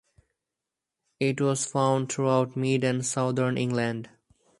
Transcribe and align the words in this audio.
It 1.19 1.39
is 1.41 1.67
found 1.67 2.11
throughout 2.11 2.57
mid 2.57 2.83
and 2.83 3.05
southern 3.05 3.55
England. 3.55 4.09